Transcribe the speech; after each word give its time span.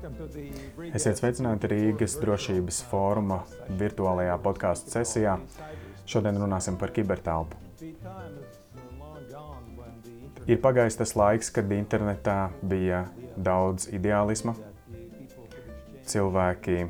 Esiet 0.00 1.18
sveicināti 1.18 1.68
Rīgas 1.68 2.14
drošības 2.22 2.78
fóruma 2.88 3.42
virtuālajā 3.76 4.38
podkāstu 4.40 4.94
sesijā. 4.94 5.34
Šodien 6.08 6.40
runāsim 6.40 6.78
par 6.80 6.94
kibertelpu. 6.96 7.58
Ir 10.48 10.60
pagājis 10.64 10.96
tas 11.02 11.12
laiks, 11.20 11.52
kad 11.52 11.68
internetā 11.76 12.38
bija 12.64 13.02
daudz 13.36 13.90
ideālisma. 13.92 14.56
Cilvēki 16.08 16.80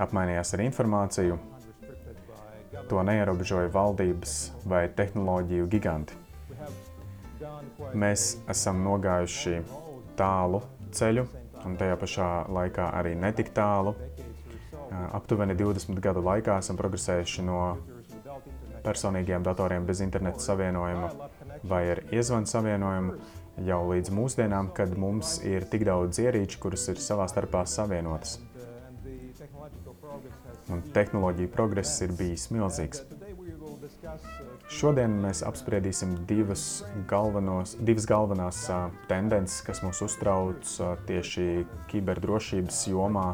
apmainījās 0.00 0.56
ar 0.56 0.64
informāciju, 0.64 1.38
to 2.88 3.04
neierobežoja 3.04 3.68
valdības 3.74 4.36
vai 4.64 4.86
tehnoloģiju 4.96 5.68
giganti. 5.76 6.16
Mēs 7.92 8.30
esam 8.48 8.80
nogājuši 8.86 9.60
tālu 10.16 10.64
ceļu, 10.96 11.26
un 11.66 11.76
tajā 11.80 11.98
pašā 12.00 12.30
laikā 12.52 12.90
arī 12.98 13.14
netik 13.18 13.52
tālu. 13.56 13.94
Aptuveni 15.16 15.56
20 15.58 16.00
gadu 16.00 16.22
laikā 16.24 16.60
esam 16.62 16.78
progresējuši 16.78 17.44
no 17.46 17.60
personīgiem 18.86 19.42
datoriem 19.46 19.86
bez 19.86 20.00
interneta 20.04 20.42
savienojuma 20.44 21.10
vai 21.66 21.82
ar 21.94 22.02
iezvanu 22.14 22.46
savienojumu 22.46 23.16
jau 23.66 23.80
līdz 23.90 24.12
mūsdienām, 24.14 24.70
kad 24.76 24.92
mums 25.00 25.38
ir 25.44 25.66
tik 25.72 25.86
daudz 25.88 26.20
ierīču, 26.22 26.60
kuras 26.62 26.86
ir 26.92 27.00
savā 27.02 27.26
starpā 27.30 27.64
savienotas. 27.66 28.38
Un 30.70 30.82
tehnoloģija 30.94 31.52
progress 31.54 32.02
ir 32.04 32.12
bijis 32.18 32.48
milzīgs. 32.54 33.02
Šodien 34.66 35.12
mēs 35.22 35.44
apspriedīsim 35.46 36.16
divas, 36.26 36.82
galvenos, 37.06 37.76
divas 37.86 38.06
galvenās 38.10 38.64
tendences, 39.06 39.60
kas 39.62 39.78
mūs 39.84 40.00
uztrauc 40.02 40.72
tieši 41.06 41.66
kiberdrošības 41.92 42.80
jomā 42.90 43.28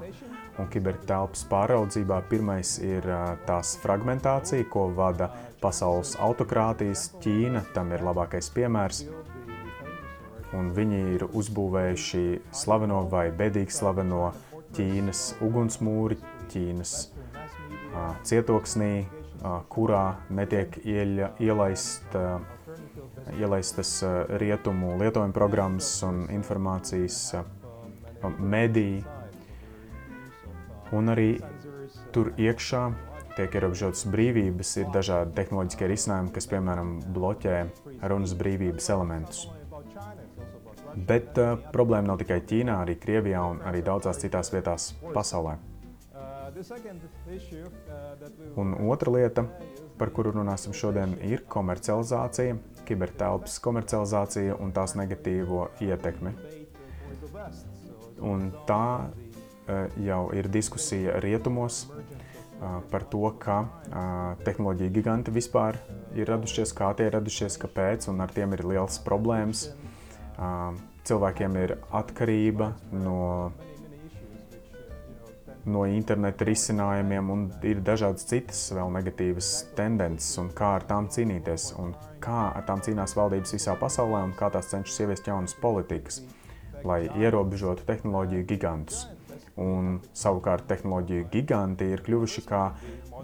un 0.60 0.69
kibertelpas 0.69 1.47
pāraudzībā. 1.48 2.19
Pirmais 2.28 2.75
ir 2.84 3.08
tās 3.48 3.78
fragmentācija, 3.80 4.66
ko 4.69 4.91
vada 4.92 5.30
pasaules 5.62 6.19
autokrātijas. 6.20 7.08
Ķīna 7.25 7.64
tam 7.72 7.94
ir 7.97 8.05
labākais 8.05 8.53
piemērs. 8.53 9.06
Un 10.53 10.69
viņi 10.77 11.00
ir 11.14 11.25
uzbūvējuši 11.33 12.27
slaveno 12.53 13.06
vai 13.08 13.30
bedīgi 13.33 13.72
slaveno 13.72 14.34
Ķīnas 14.77 15.25
ugunsmūri, 15.44 16.20
Ķīnas 16.53 16.94
cietoksnī, 18.28 18.92
kurā 19.72 20.02
netiek 20.30 20.76
ieļa, 20.86 21.32
ielaist, 21.42 22.16
ielaistas 23.38 23.94
rietumu 24.42 24.96
lietojuma 25.00 25.34
programmas 25.34 25.88
un 26.06 26.26
informācijas 26.30 27.18
mediji. 28.38 29.02
Un 30.92 31.08
arī 31.08 31.30
tur 32.12 32.34
iekšā 32.36 32.82
tiek 33.36 33.54
ierobežotas 33.56 34.04
brīvības, 34.12 34.74
ir 34.82 34.92
dažādi 34.92 35.34
tehnoloģiskie 35.38 35.88
risinājumi, 35.88 36.32
kas, 36.34 36.48
piemēram, 36.52 36.94
bloķē 37.16 37.58
runas 38.12 38.36
brīvības 38.38 38.90
elementus. 38.92 39.46
Bet 40.92 41.38
uh, 41.40 41.56
problēma 41.72 42.10
nav 42.10 42.20
tikai 42.20 42.42
Ķīnā, 42.44 42.82
arī 42.84 42.98
Krievijā 43.00 43.40
un 43.54 43.62
arī 43.64 43.80
daudzās 43.86 44.20
citās 44.20 44.52
vietās 44.52 44.90
pasaulē. 45.14 45.56
Uh, 46.62 48.56
Un 48.56 48.74
otra 48.91 49.10
lieta, 49.10 49.42
par 49.98 50.12
kuru 50.14 50.30
runāsim 50.36 50.74
šodien, 50.77 51.16
ir 51.27 51.42
komercializācija, 51.50 52.54
kibertelpas 52.86 53.58
komercializācija 53.64 54.58
un 54.62 54.70
tās 54.77 54.94
negatīvo 54.98 55.64
ietekmi. 55.82 56.34
Un 58.22 58.52
tā 58.69 58.86
uh, 59.02 59.98
jau 60.06 60.22
ir 60.38 60.50
diskusija 60.54 61.19
rietumos 61.25 61.88
uh, 61.91 62.78
par 62.92 63.08
to, 63.10 63.25
ka 63.42 63.64
tehnoloģija 64.47 64.94
giganti 64.94 65.34
vispār 65.34 65.81
ir 66.14 66.31
radušies, 66.31 66.70
kā 66.78 66.92
tie 66.94 67.08
ir 67.10 67.16
radušies, 67.19 67.58
kāpēc, 67.58 68.06
un 68.12 68.22
ar 68.22 68.31
tiem 68.31 68.54
ir 68.54 68.62
liels 68.70 69.00
problēmas. 69.03 69.66
Cilvēkiem 71.03 71.58
ir 71.58 71.75
atkarība 71.91 72.70
no 72.94 73.50
no 75.71 75.84
interneta 75.87 76.47
risinājumiem, 76.47 77.31
un 77.31 77.45
ir 77.67 77.83
dažādas 77.84 78.27
citas 78.28 78.61
vēl 78.75 78.91
negatīvas 78.97 79.50
tendences, 79.78 80.34
un 80.43 80.50
kā 80.56 80.75
ar 80.78 80.87
tām 80.89 81.09
cīnīties, 81.12 81.69
un 81.83 81.95
kā 82.23 82.49
ar 82.56 82.67
tām 82.67 82.83
cīnās 82.83 83.15
valdības 83.19 83.55
visā 83.56 83.77
pasaulē, 83.78 84.25
un 84.27 84.34
kā 84.39 84.50
tās 84.55 84.71
cenšas 84.73 85.03
ieviest 85.05 85.31
jaunas 85.31 85.55
politikas, 85.62 86.23
lai 86.87 87.05
ierobežotu 87.21 87.87
tehnoloģiju 87.87 88.47
gigantus. 88.49 89.06
Un, 89.62 89.99
savukārt, 90.17 90.65
tehnoloģiju 90.71 91.27
giganti 91.31 91.91
ir 91.93 92.00
kļuvuši 92.06 92.43
kā 92.49 92.62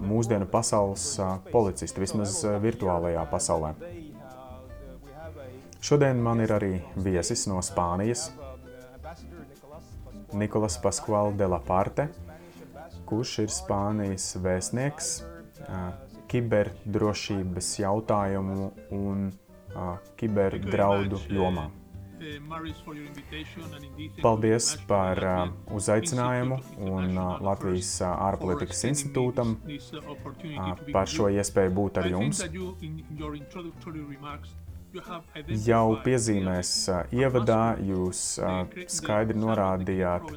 mūsdienu 0.05 0.45
pasaules 0.51 1.15
policisti, 1.49 2.03
vismaz 2.03 2.37
virtuālajā 2.61 3.23
pasaulē. 3.31 3.73
Šodien 5.81 6.19
man 6.21 6.43
ir 6.43 6.53
arī 6.53 6.73
viesis 6.99 7.47
no 7.49 7.63
Spānijas, 7.65 8.29
Nikolas 10.37 10.77
Pascual 10.77 11.33
de 11.33 11.47
la 11.49 11.57
Parte, 11.65 12.09
kurš 13.09 13.35
ir 13.45 13.53
Spānijas 13.53 14.31
vēstnieks 14.43 15.11
kiberdrošības 16.29 17.73
jautājumu 17.81 18.71
un 18.95 19.29
kiberdraudu 20.19 21.21
jomā. 21.33 21.69
Paldies 24.21 24.73
par 24.87 25.21
uzaicinājumu 25.71 26.57
un 26.91 27.19
Latvijas 27.47 27.91
ārpolitikas 28.09 28.83
institūtam 28.89 29.55
par 30.91 31.07
šo 31.07 31.29
iespēju 31.31 31.75
būt 31.79 32.01
ar 32.01 32.09
jums. 32.11 32.43
Jau 35.69 35.85
piezīmēs 36.03 36.73
ievadā 37.15 37.63
jūs 37.87 38.23
skaidri 38.99 39.39
norādījāt 39.39 40.33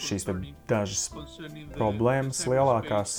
šīs 0.00 0.26
dažas 0.70 1.08
problēmas 1.76 2.42
lielākās, 2.48 3.16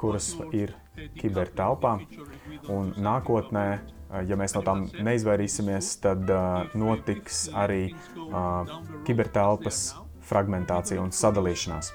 kuras 0.00 0.32
ir 0.52 0.74
kibertelpā. 1.18 1.96
Un 2.72 2.92
nākotnē, 3.02 3.66
ja 4.28 4.38
mēs 4.38 4.54
no 4.56 4.62
tām 4.66 4.86
neizvairīsimies, 4.92 5.94
tad 6.04 6.30
uh, 6.30 6.68
notiks 6.78 7.46
arī 7.56 7.92
uh, 7.92 8.68
kibertelpas 9.06 9.84
fragmentācija 10.28 11.02
un 11.02 11.12
sadalīšanās. 11.14 11.92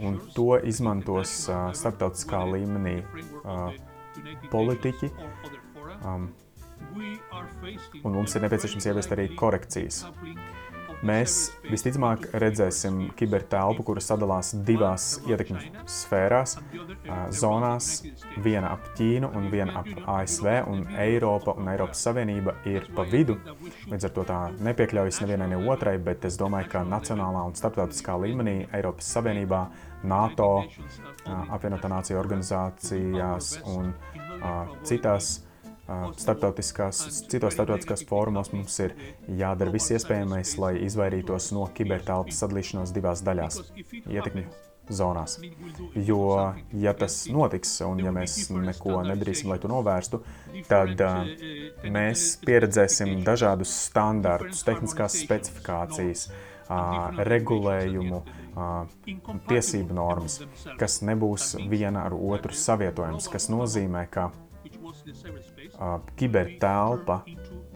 Un 0.00 0.18
to 0.34 0.48
izmantos 0.66 1.32
uh, 1.50 1.68
starptautiskā 1.76 2.42
līmenī 2.54 2.98
uh, 3.44 3.70
politiķi. 4.50 5.12
Um, 6.02 6.30
un 8.04 8.14
mums 8.14 8.34
ir 8.34 8.44
nepieciešams 8.46 8.88
ieviest 8.90 9.12
arī 9.14 9.28
korekcijas. 9.38 10.04
Mēs 11.06 11.52
visticamāk 11.62 12.24
redzēsim 12.42 13.12
kibertelpu, 13.18 13.84
kuras 13.86 14.08
sadalās 14.10 14.50
divās 14.66 15.04
ietekmes 15.30 15.68
sfērās, 15.86 16.56
zonās, 17.38 17.90
viena 18.42 18.72
ap 18.74 18.88
Ķīnu 18.98 19.30
un 19.38 19.46
viena 19.52 19.78
ap 19.78 19.88
ASV, 20.16 20.48
un 20.72 20.82
Eiropa 20.98 21.54
un 21.58 21.70
Eiropas 21.70 22.02
Savienība 22.08 22.56
ir 22.66 22.88
pa 22.96 23.06
vidu. 23.06 23.38
Līdz 23.92 24.08
ar 24.08 24.14
to 24.16 24.26
tā 24.26 24.40
nepiekļaujas 24.66 25.22
nevienai 25.22 25.50
ne 25.54 25.62
otrai, 25.70 25.96
bet 26.02 26.26
es 26.26 26.38
domāju, 26.40 26.72
ka 26.74 26.84
nacionālā 26.88 27.46
un 27.46 27.54
starptautiskā 27.58 28.18
līmenī 28.18 28.60
Eiropas 28.74 29.14
Savienībā, 29.14 29.68
NATO, 30.08 30.64
apvienotā 31.26 31.90
nācija 31.90 32.18
organizācijās 32.18 33.58
un 33.70 33.94
citās 34.86 35.36
starptautiskās, 36.18 37.02
citos 37.32 37.56
starptautiskās 37.56 38.04
fórumos 38.08 38.52
mums 38.52 38.78
ir 38.84 38.94
jādara 39.40 39.72
viss 39.72 39.92
iespējamais, 39.96 40.56
lai 40.60 40.74
izvairītos 40.84 41.52
no 41.56 41.68
kibertelpas 41.74 42.42
sadalīšanos 42.42 42.92
divās 42.96 43.24
daļās- 43.24 43.62
ietekmi 44.16 44.46
zonās. 44.90 45.38
Jo, 45.94 46.54
ja 46.72 46.92
tas 46.96 47.26
notiks, 47.32 47.80
un 47.86 48.00
ja 48.04 48.12
mēs 48.14 48.36
neko 48.52 49.02
nedarīsim, 49.06 49.50
lai 49.52 49.58
to 49.62 49.70
novērstu, 49.70 50.22
tad 50.68 51.00
uh, 51.04 51.28
mēs 51.84 52.30
pieredzēsim 52.44 53.22
dažādus 53.26 53.72
standartus, 53.88 54.64
tehniskās 54.66 55.18
specifikācijas, 55.22 56.28
uh, 56.30 57.22
regulējumu, 57.28 58.22
uh, 58.56 59.38
tiesību 59.48 59.96
normas, 60.00 60.40
kas 60.80 61.00
nebūs 61.04 61.54
viena 61.68 62.06
ar 62.08 62.16
otru 62.16 62.56
savietojams, 62.56 63.28
kas 63.32 63.48
nozīmē, 63.52 64.06
ka 64.10 64.30
kibertelpa, 66.18 67.22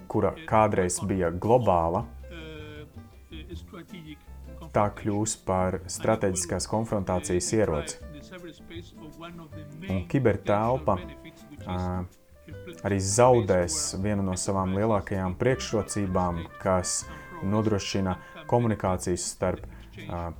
kura 0.08 0.32
kādreiz 0.48 0.98
bija 1.08 1.30
globāla, 1.30 2.04
tā 4.72 4.86
kļūs 4.98 5.36
par 5.46 5.80
strateģiskās 5.90 6.68
konfrontācijas 6.70 7.52
ieroci. 7.56 7.98
Un 9.90 10.04
kibertelpa 10.08 10.96
uh, 10.98 12.04
arī 12.86 13.00
zaudēs 13.02 13.96
vienu 14.02 14.24
no 14.26 14.36
savām 14.38 14.76
lielākajām 14.78 15.36
priekšrocībām, 15.40 16.44
kas 16.62 17.02
nodrošina 17.42 18.16
komunikācijas 18.50 19.26
starp 19.34 19.66
uh, 20.06 20.30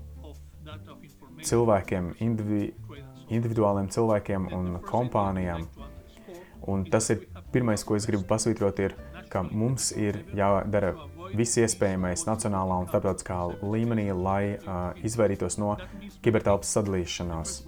cilvēkiem, 1.43 2.13
indivi, 2.23 2.71
individuāliem 3.33 3.91
cilvēkiem 3.93 4.49
un 4.55 4.77
kompānijām. 4.87 5.67
Un 6.71 6.85
tas 6.87 7.09
ir 7.11 7.27
pirmais, 7.53 7.83
ko 7.85 7.97
es 7.99 8.07
gribu 8.07 8.27
pasvītrot, 8.29 8.79
ir, 8.85 8.95
ka 9.33 9.43
mums 9.43 9.91
ir 9.99 10.21
jādara 10.37 10.93
viss 11.37 11.59
iespējamais 11.59 12.27
nacionālā 12.29 12.79
un 12.83 12.89
starptautiskā 12.91 13.39
līmenī, 13.63 14.11
lai 14.15 14.57
uh, 14.57 14.93
izvairītos 15.03 15.59
no 15.63 15.75
kibertelpas 16.23 16.75
sadalīšanās. 16.77 17.63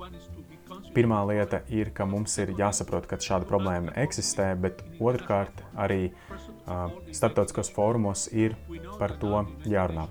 Pirmā 0.95 1.25
lieta 1.27 1.65
ir, 1.75 1.91
ka 1.91 2.07
mums 2.07 2.37
ir 2.39 2.53
jāsaprot, 2.59 3.09
ka 3.11 3.19
šāda 3.19 3.49
problēma 3.51 3.97
eksistē, 4.05 4.53
bet 4.61 4.85
otrkārt 5.03 5.65
arī 5.75 6.13
uh, 6.13 6.93
starptautiskos 7.11 7.73
fórumos 7.75 8.29
ir 8.31 8.55
par 9.01 9.17
to 9.19 9.43
jārunā. 9.67 10.07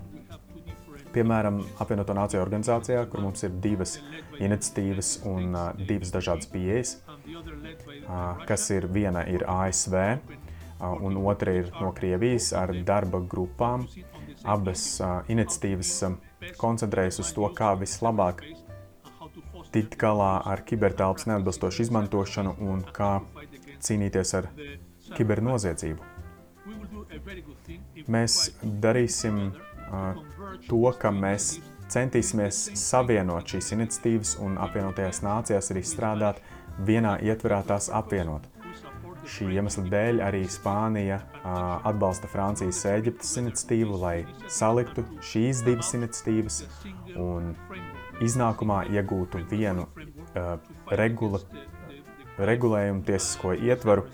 Piemēram, 1.14 1.60
apvienoto 1.84 2.16
nāciju 2.18 2.42
organizācijā, 2.42 3.04
kur 3.12 3.22
mums 3.22 3.44
ir 3.46 3.54
divas 3.62 4.00
iniciatīvas 4.42 5.12
un 5.30 5.54
uh, 5.54 5.68
divas 5.78 6.14
dažādas 6.14 6.50
pieejas, 6.50 6.96
uh, 7.06 8.42
kas 8.50 8.66
ir 8.74 8.88
viena 8.90 9.22
ir 9.30 9.46
ASV 9.50 9.96
uh, 10.00 10.18
un 11.06 11.20
otra 11.22 11.54
ir 11.62 11.70
no 11.80 11.92
Krievijas 11.94 12.52
ar 12.58 12.74
darba 12.88 13.22
grupām. 13.22 13.86
Abas 14.44 14.88
uh, 15.00 15.22
iniciatīvas 15.32 15.94
uh, 16.08 16.18
koncentrējas 16.60 17.22
uz 17.24 17.32
to, 17.36 17.46
kā 17.56 17.74
vislabāk 17.80 18.44
tikt 19.74 19.98
galā 20.02 20.34
ar 20.46 20.62
kibertelpas 20.68 21.28
neatbilstošu 21.30 21.88
izmantošanu 21.88 22.56
un 22.62 22.84
kā 22.94 23.20
cīnīties 23.84 24.34
ar 24.40 24.50
kibernoziedzību. 25.18 26.12
Mēs 28.14 28.38
darīsim 28.84 29.40
to, 30.70 30.84
ka 31.00 31.12
mēs 31.14 31.58
centīsimies 31.94 32.64
savienot 32.80 33.54
šīs 33.54 33.74
iniciatīvas 33.76 34.38
un 34.44 34.58
apvienotajās 34.62 35.22
nācijās 35.26 35.72
arī 35.74 35.84
strādāt 35.86 36.42
vienā 36.88 37.18
ietverā 37.22 37.62
tās 37.68 37.90
apvienot. 37.94 38.50
Šī 39.30 39.54
iemesla 39.56 39.86
dēļ 39.88 40.20
arī 40.26 40.42
Spānija 40.52 41.22
atbalsta 41.88 42.28
Francijas 42.28 42.82
Eģiptes 42.92 43.38
iniciatīvu, 43.40 44.00
lai 44.02 44.18
saliktu 44.52 45.06
šīs 45.24 45.62
divas 45.64 45.94
iniciatīvas 45.96 46.60
un 47.16 47.54
iznākumā 48.24 48.84
iegūtu 48.92 49.46
vienu 49.52 49.88
uh, 49.88 50.58
regula, 50.92 51.40
regulējumu 52.38 53.06
tiesisko 53.08 53.56
ietvaru 53.56 54.06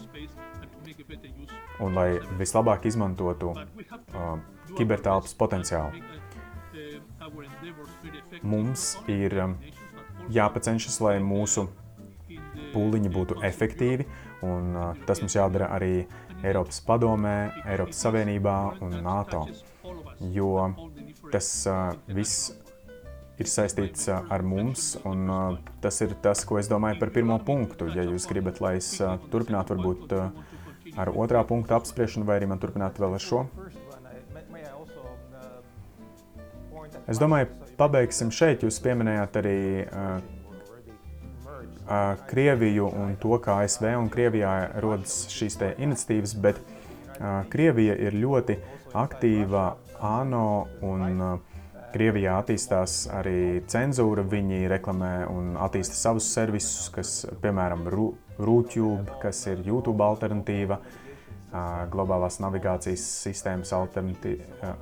un 1.79 1.95
lai 1.95 2.09
vislabāk 2.39 2.85
izmantotu 2.89 3.55
uh, 3.55 4.37
kibertelpas 4.77 5.35
potenciālu. 5.39 6.03
Mums 8.41 8.93
ir 9.11 9.35
um, 9.43 9.55
jāpacenšas, 10.33 10.99
lai 11.03 11.17
mūsu 11.23 11.67
pūliņi 12.73 13.11
būtu 13.13 13.39
efektīvi, 13.45 14.05
un 14.45 14.71
uh, 14.75 15.03
tas 15.07 15.21
mums 15.23 15.35
jādara 15.37 15.69
arī 15.75 16.05
Eiropas 16.39 16.79
padomē, 16.85 17.35
Eiropas 17.67 17.99
Savienībā 18.05 18.55
un 18.85 18.95
NATO, 19.03 19.43
jo 20.33 20.53
tas 21.33 21.49
uh, 21.67 21.91
viss 22.07 22.53
ir 23.39 23.47
saistīts 23.47 24.09
ar 24.11 24.43
mums, 24.43 24.93
un 25.07 25.29
tas 25.79 26.01
ir 26.03 26.15
tas, 26.23 26.41
ko 26.43 26.57
es 26.59 26.67
domāju 26.67 26.99
par 26.99 27.11
pirmo 27.15 27.37
punktu. 27.39 27.87
Ja 27.95 28.03
jūs 28.03 28.27
gribat, 28.27 28.59
lai 28.59 28.73
es 28.81 28.89
turpinātu 29.31 29.77
varbūt 29.77 30.15
ar 30.99 31.11
otrā 31.15 31.45
punktu 31.47 31.77
apspriešanu, 31.77 32.27
vai 32.27 32.39
arī 32.39 32.49
man 32.51 32.59
turpināt 32.59 32.99
vēl 32.99 33.15
ar 33.15 33.23
šo? 33.23 33.45
Es 37.09 37.17
domāju, 37.17 37.47
pabeigsim 37.79 38.29
šeit. 38.29 38.61
Jūs 38.61 38.77
pieminējāt 38.85 39.37
arī 39.39 39.59
uh, 39.81 40.19
uh, 41.89 42.19
Krieviju 42.29 42.85
un 43.01 43.15
to, 43.21 43.33
kā 43.41 43.63
ASV 43.63 43.87
un 43.97 44.11
Krievijā 44.13 44.51
rodas 44.83 45.23
šīs 45.33 45.57
iniciatīvas, 45.71 46.35
bet 46.43 46.59
uh, 46.61 47.41
Krievija 47.49 47.95
ir 47.97 48.17
ļoti 48.19 48.59
aktīva 48.93 49.71
ANO 50.05 50.51
un 50.85 51.07
uh, 51.17 51.57
Krievijā 51.89 52.35
attīstās 52.43 52.99
arī 53.17 53.63
cenzūra. 53.65 54.21
Viņi 54.29 54.69
reklamē 54.69 55.13
un 55.33 55.55
attīsta 55.57 55.97
savus 55.97 56.29
servisus, 56.29 56.91
kas, 56.93 57.15
piemēram, 57.41 57.89
RūTube, 57.89 59.17
kas 59.23 59.41
ir 59.49 59.65
YouTube 59.65 60.05
alternatīva, 60.05 60.77
globālās 61.89 62.37
navigācijas 62.43 63.01
sistēmas 63.25 63.73
alternatīva, 63.73 64.75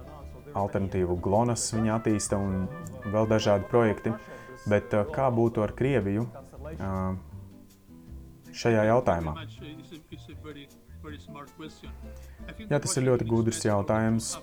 alternatīvu 0.56 1.18
GLONASS 1.24 1.74
viņi 1.76 1.94
attīsta 1.98 2.40
un 2.40 2.68
vēl 3.12 3.30
dažādi 3.30 3.68
projekti. 3.72 4.14
Bet 4.68 4.92
kā 5.16 5.30
būtu 5.32 5.64
ar 5.64 5.72
Krieviju 5.78 6.28
šajā 8.58 8.84
jautājumā? 8.90 9.36
Jā, 12.68 12.80
tas 12.84 12.98
ir 12.98 13.06
ļoti 13.08 13.28
gudrs 13.30 13.64
jautājums. 13.64 14.34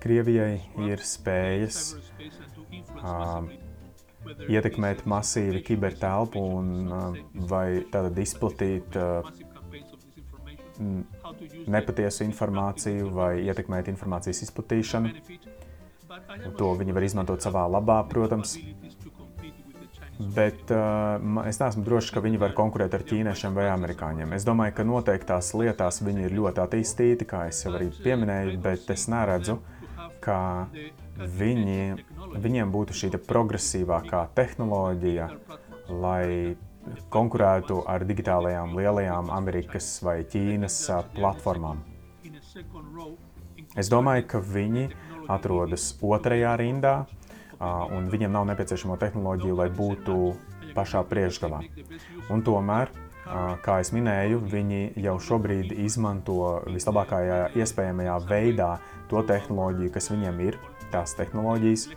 Krievijai 0.00 0.60
ir 0.86 1.02
spējas 1.04 1.96
ietekmēt 4.50 5.04
masīvi 5.08 5.62
kibertelpu 5.66 6.40
un 6.58 6.70
vai 7.50 7.82
tātad 7.92 8.18
izplatīt 8.22 8.98
nepatiesu 11.66 12.24
informāciju 12.26 13.10
vai 13.14 13.32
ietekmēt 13.44 13.90
informācijas 13.92 14.42
izplatīšanu. 14.46 15.12
To 16.58 16.72
viņi 16.78 16.94
var 16.96 17.06
izmantot 17.06 17.44
savā 17.44 17.66
labā, 17.70 18.00
protams. 18.08 18.56
Bet 20.16 20.70
uh, 20.72 21.20
es 21.44 21.58
neesmu 21.60 21.82
drošs, 21.84 22.08
ka 22.14 22.22
viņi 22.24 22.38
var 22.40 22.54
konkurēt 22.56 22.94
ar 22.96 23.02
ķīniešiem 23.04 23.56
vai 23.56 23.66
amerikāņiem. 23.68 24.32
Es 24.32 24.46
domāju, 24.48 24.72
ka 24.78 24.86
noteiktās 24.88 25.50
lietās 25.52 26.00
viņi 26.00 26.24
ir 26.24 26.36
ļoti 26.38 26.62
attīstīti, 26.64 27.26
kā 27.28 27.42
jau 27.50 27.74
arī 27.76 27.90
pieminēju, 28.00 28.56
bet 28.64 28.88
es 28.94 29.04
neredzu, 29.12 29.58
ka 30.24 30.38
viņi, 31.20 31.82
viņiem 32.32 32.72
būtu 32.72 32.96
šī 32.96 33.12
progresīvākā 33.28 34.22
tehnoloģija, 34.38 35.28
lai 35.92 36.56
konkurētu 37.12 37.82
ar 37.88 38.04
digitālajām 38.08 38.76
lielajām 38.78 39.30
Amerikas 39.34 39.90
vai 40.04 40.20
Ķīnas 40.24 40.78
uh, 40.90 41.04
platformām. 41.16 41.82
Es 43.76 43.90
domāju, 43.92 44.24
ka 44.30 44.40
viņi 44.40 44.88
atrodas 45.28 45.90
otrajā 46.00 46.54
rindā, 46.56 46.94
un 47.60 48.08
viņiem 48.12 48.32
nav 48.32 48.46
nepieciešamo 48.50 48.96
tehnoloģiju, 49.00 49.56
lai 49.58 49.68
būtu 49.72 50.16
pašā 50.76 51.02
priekšgalā. 51.08 51.62
Un 52.32 52.44
tomēr, 52.46 52.92
kā 53.64 53.78
jau 53.82 53.96
minēju, 53.96 54.40
viņi 54.52 54.80
jau 55.04 55.16
šobrīd 55.28 55.72
izmanto 55.84 56.62
vislabākajā 56.68 57.40
iespējamajā 57.58 58.18
veidā 58.28 58.70
to 59.10 59.22
tehnoloģiju, 59.26 59.92
kas 59.94 60.10
viņiem 60.12 60.40
ir, 60.46 60.60
tās 60.92 61.16
tehnoloģijas, 61.18 61.88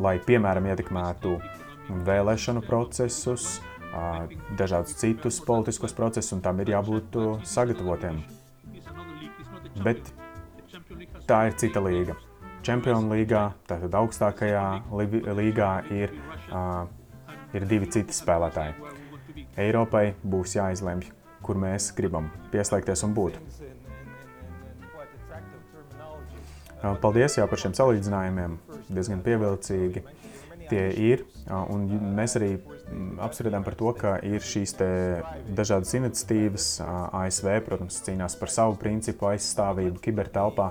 lai 0.00 0.16
piemēram 0.24 0.70
ietekmētu 0.72 1.36
vēlēšanu 2.06 2.64
procesus, 2.64 3.58
dažādus 4.58 4.96
citus 4.98 5.40
politiskos 5.44 5.94
procesus, 5.96 6.32
un 6.36 6.42
tam 6.44 6.60
ir 6.62 6.72
jābūt 6.74 7.18
sagatavotiem. 7.46 8.22
Bet 9.84 10.12
tā 11.28 11.46
ir 11.48 11.58
cita 11.60 11.82
līga. 11.84 12.16
Čempionu 12.64 13.12
līgā, 13.12 13.50
tātad 13.68 13.92
augstākajā 13.98 14.64
līgā, 15.36 15.70
ir, 15.92 16.14
ir 17.52 17.66
divi 17.68 17.90
citi 17.92 18.16
spēlētāji. 18.16 18.74
Eiropai 19.60 20.14
būs 20.24 20.56
jāizlemj, 20.56 21.10
kur 21.44 21.60
mēs 21.60 21.90
gribam 21.96 22.30
pieslēgties 22.54 23.04
un 23.06 23.14
būt. 23.16 23.38
Paldies 27.00 27.38
jau 27.38 27.46
par 27.48 27.60
šiem 27.60 27.76
salīdzinājumiem, 27.76 28.56
diezgan 28.92 29.22
pievilcīgi 29.24 30.02
tie 30.68 30.88
ir. 31.00 31.24
Un 31.44 31.84
mēs 32.16 32.38
arī 32.38 32.54
apspriedām 33.20 33.64
par 33.66 33.74
to, 33.76 33.90
ka 33.98 34.14
ir 34.24 34.40
šīs 34.40 34.72
dažādas 34.78 35.92
iniciatīvas. 35.98 36.68
ASV, 37.20 37.50
protams, 37.66 38.00
cīnās 38.06 38.36
par 38.40 38.52
savu 38.52 38.78
principu 38.80 39.28
aizstāvību 39.28 40.00
kibertelpā. 40.04 40.70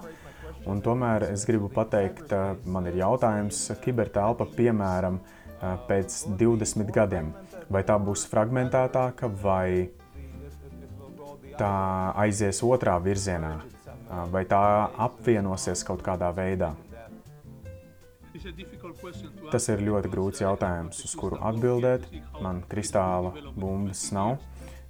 Un 0.65 0.79
tomēr 0.81 1.27
es 1.27 1.43
gribu 1.45 1.67
pateikt, 1.69 2.31
man 2.65 2.87
ir 2.89 2.97
jautājums, 3.01 3.65
kibertelpa, 3.83 4.47
piemēram, 4.55 5.19
pēc 5.89 6.23
20 6.39 6.89
gadiem, 6.95 7.33
vai 7.69 7.83
tā 7.87 7.99
būs 7.99 8.25
fragmentētāka, 8.31 9.29
vai 9.43 9.91
tā 11.59 11.73
aizies 12.23 12.63
otrā 12.65 12.95
virzienā, 13.03 13.53
vai 14.33 14.45
tā 14.49 14.63
apvienosies 15.05 15.83
kaut 15.85 16.01
kādā 16.05 16.31
veidā. 16.35 16.73
Tas 19.51 19.69
ir 19.71 19.83
ļoti 19.87 20.11
grūts 20.11 20.43
jautājums, 20.43 21.03
uz 21.07 21.13
kuru 21.19 21.39
atbildēt. 21.49 22.07
Man 22.43 22.63
kristāla 22.71 23.33
bumbas 23.55 24.05
nav. 24.15 24.37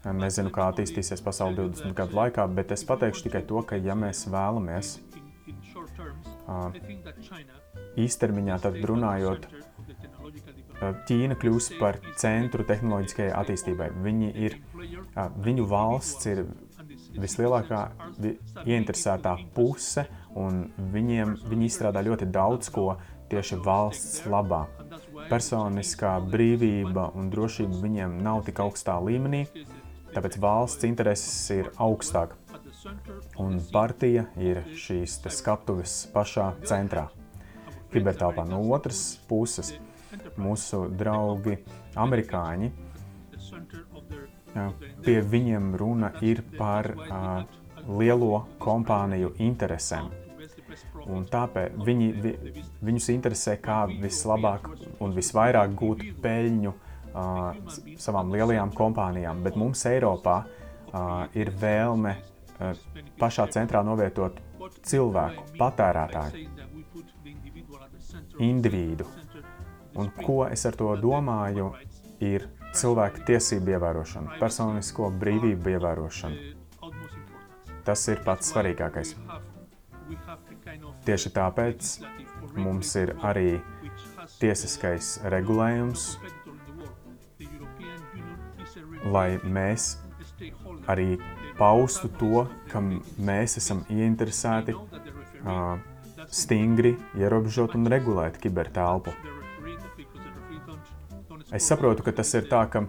Nezinu, 0.04 0.52
kā 0.52 0.68
attīstīsies 0.74 1.24
pasaule 1.24 1.56
20 1.62 1.96
gadu 1.96 2.18
laikā, 2.18 2.48
bet 2.58 2.74
es 2.76 2.84
pateikšu 2.88 3.30
tikai 3.30 3.46
to, 3.48 3.62
ka 3.68 3.80
ja 3.80 3.96
mēs 3.96 4.26
vēlamies 4.32 4.98
īstermiņā, 8.04 8.58
tad 8.66 8.82
runājot, 8.90 9.48
Ķīna 11.08 11.38
kļūs 11.40 11.70
par 11.80 12.00
centru 12.20 12.66
tehnoloģiskajai 12.68 13.32
attīstībai. 13.40 13.90
Viņi 14.04 14.32
ir, 14.44 14.58
viņu 15.46 15.68
valsts 15.70 16.28
ir 16.28 16.44
vislielākā 17.24 17.84
ieinteresētā 18.66 19.36
puse, 19.56 20.04
un 20.36 20.66
viņiem, 20.94 21.38
viņi 21.48 21.70
izstrādā 21.70 22.04
ļoti 22.04 22.28
daudz 22.34 22.72
ko 22.74 22.96
tieši 23.34 23.58
valsts 23.66 24.28
labā. 24.30 24.68
Personiskā 25.30 26.12
brīvība 26.30 27.08
un 27.18 27.32
drošība 27.34 27.80
viņiem 27.82 28.20
nav 28.22 28.44
tik 28.46 28.62
augstā 28.62 29.00
līmenī, 29.02 29.48
tāpēc 30.14 30.38
valsts 30.44 30.86
intereses 30.86 31.40
ir 31.56 31.72
augstāk. 31.82 32.36
Un 33.42 33.58
partija 33.72 34.28
ir 34.38 34.62
šīs 34.78 35.18
skatuves 35.34 35.96
pašā 36.14 36.52
centrā. 36.68 37.08
Kibertelpā 37.94 38.46
no 38.50 38.62
otras 38.76 39.02
puses 39.30 39.74
mūsu 40.38 40.86
draugi 40.94 41.58
amerikāņi, 41.98 42.72
pie 45.06 45.22
viņiem 45.34 45.72
runa 45.82 46.12
ir 46.22 46.44
par 46.58 46.92
uh, 46.94 47.32
lielo 47.88 48.44
kompāniju 48.62 49.34
interesēm. 49.42 50.12
Un 51.06 51.26
tāpēc 51.30 51.78
viņi, 51.86 52.10
vi, 52.24 52.34
viņus 52.86 53.10
interesē, 53.14 53.58
kā 53.62 53.84
vislabāk 53.90 54.70
un 55.04 55.16
visvairāk 55.16 55.76
gūt 55.80 56.04
peļņu 56.24 56.74
uh, 56.74 57.76
savām 58.00 58.32
lielajām 58.34 58.74
kompānijām. 58.78 59.44
Bet 59.46 59.60
mums 59.60 59.84
Eiropā 59.90 60.38
uh, 60.44 61.26
ir 61.38 61.54
vēlme 61.60 62.16
uh, 62.18 62.74
pašā 63.20 63.48
centrā 63.54 63.84
novietot 63.86 64.40
cilvēku, 64.84 65.46
patērētāju, 65.60 66.48
individu. 68.44 69.08
Un 70.00 70.10
ko 70.18 70.44
es 70.50 70.66
ar 70.66 70.78
to 70.78 70.90
domāju, 70.98 71.70
ir 72.24 72.48
cilvēku 72.74 73.26
tiesību 73.28 73.76
ievērošana, 73.76 74.38
personisko 74.42 75.12
brīvību 75.22 75.76
ievērošana. 75.76 76.52
Tas 77.84 78.08
ir 78.08 78.24
pats 78.26 78.54
svarīgākais. 78.54 79.14
Tieši 81.04 81.34
tāpēc 81.36 81.90
mums 82.56 82.94
ir 83.00 83.12
arī 83.26 83.58
tiesiskais 84.40 85.18
regulējums, 85.34 86.06
lai 89.12 89.36
mēs 89.44 89.98
arī 90.88 91.18
paustu 91.58 92.10
to, 92.20 92.46
ka 92.72 92.82
mēs 92.84 93.58
esam 93.60 93.84
ieinteresēti 93.92 94.76
uh, 94.76 95.78
stingri 96.34 96.96
ierobežot 97.20 97.76
un 97.78 97.88
regulēt 97.92 98.40
kibertelpu. 98.42 99.14
Es 101.54 101.68
saprotu, 101.70 102.02
ka 102.06 102.14
tas 102.16 102.32
ir 102.34 102.48
tā, 102.50 102.64
ka 102.72 102.88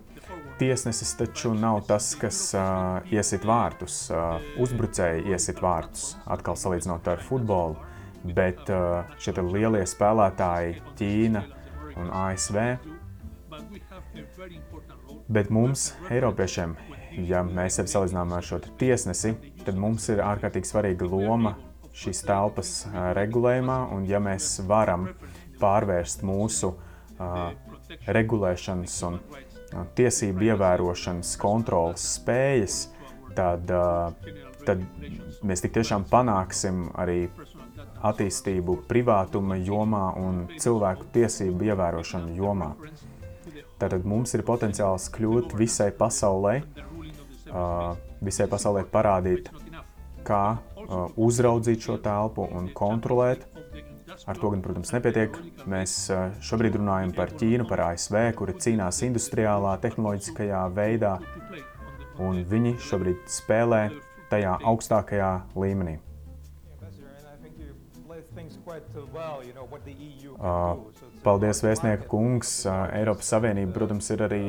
tiesnesis 0.59 1.12
taču 1.18 1.52
nav 1.59 1.83
tas, 1.88 2.12
kas 2.18 2.38
uh, 2.56 3.02
iesit 3.12 3.44
vārtus, 3.44 4.06
uh, 4.14 4.38
uzbrucēji 4.62 5.26
iesit 5.35 5.61
vārtus, 5.62 6.14
atkal 6.30 6.56
salīdzinot 6.56 7.11
ar 7.11 7.21
futbolu, 7.26 7.76
bet 8.25 8.69
uh, 8.73 9.04
šie 9.21 9.35
lielie 9.43 9.85
spēlētāji, 9.88 10.81
Ķīna 10.99 11.45
un 12.00 12.11
ASV. 12.11 12.61
Bet 15.28 15.50
mums, 15.54 15.93
Eiropiešiem, 16.12 16.75
ja 17.28 17.45
mēs 17.47 17.78
sevi 17.78 17.93
salīdzinām 17.93 18.35
ar 18.35 18.45
šo 18.45 18.61
tiesnesi, 18.81 19.35
tad 19.64 19.78
mums 19.81 20.09
ir 20.12 20.25
ārkārtīgi 20.25 20.71
svarīga 20.71 21.09
loma 21.09 21.54
šīs 21.95 22.25
telpas 22.26 22.73
uh, 22.88 23.12
regulējumā, 23.19 23.78
un 23.95 24.09
ja 24.09 24.21
mēs 24.23 24.57
varam 24.69 25.11
pārvērst 25.61 26.25
mūsu 26.26 26.73
uh, 26.75 27.52
regulēšanas 28.11 28.97
un 29.09 29.21
tiesību 29.97 30.49
ievērošanas 30.50 31.35
kontrolas 31.40 32.04
spējas, 32.19 32.76
tad, 33.35 33.71
tad 34.66 34.85
mēs 35.43 35.64
tik 35.64 35.75
tiešām 35.75 36.07
panāksim 36.11 36.88
arī 37.00 37.26
attīstību 38.04 38.78
privātuma 38.88 39.58
jomā 39.61 40.04
un 40.20 40.44
cilvēku 40.61 41.08
tiesību 41.14 41.70
ievērošanu 41.70 42.37
jomā. 42.38 42.75
Tātad 43.80 44.04
mums 44.06 44.34
ir 44.37 44.44
potenciāls 44.46 45.08
kļūt 45.14 45.56
visai 45.58 45.90
pasaulē, 45.96 46.61
visai 48.25 48.46
pasaulē 48.50 48.84
parādīt, 48.92 49.50
kā 50.26 50.44
uzraudzīt 51.16 51.88
šo 51.88 51.99
telpu 52.04 52.46
un 52.54 52.70
kontrolēt 52.76 53.49
Ar 54.26 54.38
to 54.38 54.50
gan, 54.52 54.61
protams, 54.62 54.92
nepietiek. 54.94 55.34
Mēs 55.68 56.06
šobrīd 56.46 56.78
runājam 56.78 57.11
par 57.16 57.32
Ķīnu, 57.34 57.66
par 57.66 57.82
ASV, 57.88 58.16
kuri 58.38 58.54
cīnās 58.62 59.02
industriālā, 59.06 59.75
tehnoloģiskajā 59.82 60.62
veidā, 60.76 61.16
un 62.23 62.44
viņi 62.49 62.76
šobrīd 62.87 63.26
spēlē 63.34 63.82
tajā 64.30 64.54
augstākajā 64.70 65.32
līmenī. 65.58 65.99
Paldies, 71.25 71.62
vēstnieka 71.64 72.09
kungs. 72.11 72.52
Eiropas 72.66 73.31
Savienība, 73.33 73.73
protams, 73.76 74.11
ir 74.14 74.25
arī 74.26 74.45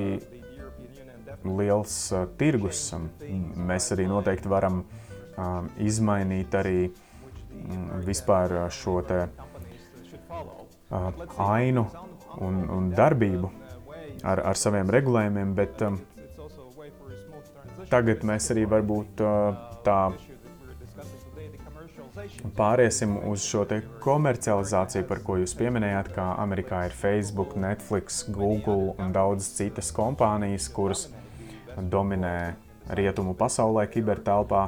liels 1.45 1.97
tirgus. 2.39 2.87
Mēs 3.69 3.91
arī 3.93 4.07
noteikti 4.09 4.51
varam 4.51 4.83
izmainīt 5.81 6.55
arī 6.57 6.79
vispār 8.05 8.55
šo 8.73 8.99
te 9.07 9.21
uh, 9.25 11.11
ainu 11.45 11.85
un, 12.43 12.59
un 12.69 12.89
darbību 12.95 13.49
ar, 14.23 14.41
ar 14.51 14.59
saviem 14.59 14.91
regulējumiem, 14.91 15.53
bet 15.57 15.81
tagad 17.91 18.25
mēs 18.27 18.51
arī 18.53 18.65
varbūt 18.69 19.23
uh, 19.23 19.65
tā 19.85 19.99
pāriesim 22.57 23.17
uz 23.29 23.45
šo 23.45 23.63
komercializāciju, 24.03 25.05
par 25.09 25.21
ko 25.25 25.37
jūs 25.41 25.55
pieminējāt, 25.59 26.11
kā 26.15 26.27
Amerikā 26.41 26.85
ir 26.87 26.95
Facebook, 26.95 27.55
Netflix, 27.59 28.23
Google 28.29 28.93
un 29.01 29.13
daudzas 29.15 29.51
citas 29.57 29.91
kompānijas, 29.95 30.69
kuras 30.73 31.07
dominē 31.75 32.55
rietumu 32.95 33.33
pasaulē, 33.37 33.87
kibertelpā, 33.91 34.67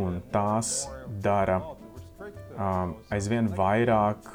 un 0.00 0.20
tās 0.32 0.88
dara 1.22 1.60
aizvien 3.12 3.48
vairāk, 3.56 4.26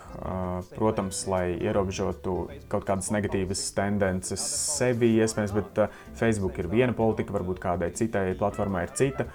protams, 0.73 1.21
lai 1.29 1.57
ierobežotu 1.61 2.37
kaut 2.71 2.87
kādas 2.87 3.11
negatīvas 3.13 3.61
tendences 3.77 4.43
sevi, 4.77 5.13
iespējams, 5.21 5.53
bet 5.53 5.83
Facebook 6.17 6.57
ir 6.57 6.69
viena 6.71 6.97
politika, 6.97 7.35
varbūt 7.35 7.61
kādai 7.61 7.91
citai 7.97 8.31
platformai 8.39 8.87
ir 8.87 8.95
cita, 8.97 9.27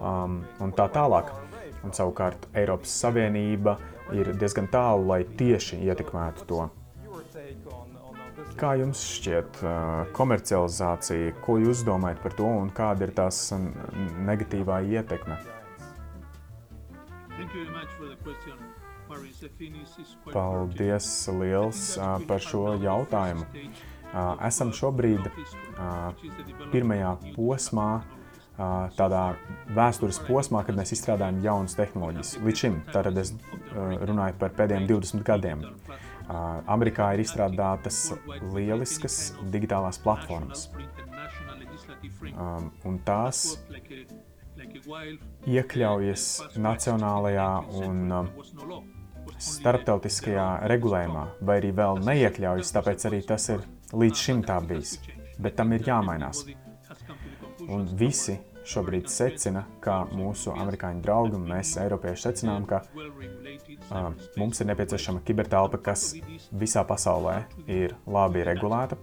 un 0.00 0.74
tā 0.78 0.86
tālāk. 0.94 1.47
Un 1.86 1.94
savukārt 1.94 2.48
Eiropas 2.58 2.92
Savienība 3.02 3.76
ir 4.16 4.32
diezgan 4.40 4.66
tālu, 4.72 5.06
lai 5.10 5.22
tieši 5.38 5.78
ietekmētu 5.86 6.46
to. 6.48 6.64
Kā 8.58 8.72
jums 8.80 9.04
šķiet 9.18 9.60
komercializācija, 10.16 11.36
ko 11.44 11.58
jūs 11.62 11.84
domājat 11.86 12.24
par 12.24 12.34
to 12.38 12.48
un 12.62 12.72
kāda 12.74 13.06
ir 13.06 13.12
tās 13.14 13.38
negatīvā 14.26 14.80
ietekme? 14.96 15.38
Paldies 20.32 21.12
liels 21.38 21.84
par 22.28 22.42
šo 22.44 22.64
jautājumu. 22.82 23.46
Esam 24.48 24.72
šobrīd 24.74 25.30
pirmajā 26.72 27.14
posmā, 27.36 27.88
tādā 28.98 29.22
vēstures 29.76 30.18
posmā, 30.26 30.64
kad 30.66 30.78
mēs 30.78 30.92
izstrādājam 30.96 31.38
jaunas 31.44 31.76
tehnoloģijas. 31.78 32.34
Līdz 32.42 32.62
šim, 32.64 32.78
tātad 32.90 33.18
es 33.22 33.32
runāju 33.74 34.38
par 34.40 34.54
pēdējiem 34.58 34.88
20 34.90 35.26
gadiem. 35.26 35.62
Amerikā 36.68 37.12
ir 37.14 37.22
izstrādātas 37.22 38.00
lieliskas 38.52 39.32
digitālās 39.52 40.00
platformas. 40.02 40.68
Un 42.84 42.98
tās 43.06 43.44
iekļaujas 45.48 46.26
nacionālajā 46.58 47.48
un 47.78 48.12
starptautiskajā 49.38 50.46
regulējumā, 50.72 51.24
vai 51.46 51.60
arī 51.60 51.70
vēl 51.78 52.02
neiekļaujas, 52.04 52.74
tāpēc 52.74 53.06
arī 53.08 53.22
tas 53.28 53.48
ir 53.54 53.62
līdz 53.94 54.24
šim 54.26 54.42
tā 54.46 54.58
bijis. 54.66 54.98
Bet 55.38 55.54
tam 55.60 55.72
ir 55.76 55.86
jāmainās. 55.86 56.42
Un 57.68 57.84
visi 58.00 58.34
šobrīd 58.68 59.08
secina, 59.12 59.64
kā 59.84 60.02
mūsu 60.12 60.52
amerikāņu 60.52 61.02
draugi 61.04 61.38
un 61.38 61.46
mēs, 61.48 61.74
Eiropieši, 61.80 62.24
secinām, 62.26 62.66
ka 62.68 62.82
uh, 62.84 64.10
mums 64.36 64.60
ir 64.60 64.68
nepieciešama 64.70 65.22
kibertelpa, 65.26 65.80
kas 65.90 66.10
visā 66.52 66.84
pasaulē 66.88 67.40
ir 67.66 67.96
labi 68.06 68.44
regulēta, 68.48 68.98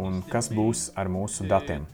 un 0.00 0.20
kas 0.30 0.50
būs 0.52 0.88
ar 0.98 1.10
mūsu 1.12 1.46
datiem. 1.50 1.86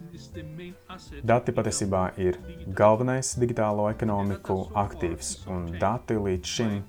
Dati 1.26 1.54
patiesībā 1.56 2.04
ir 2.22 2.40
galvenais 2.76 3.34
digitālo 3.40 3.90
ekonomiku 3.92 4.62
aktīvs, 4.84 5.34
un 5.52 5.68
dati 5.80 6.16
līdz 6.16 6.54
šim 6.56 6.80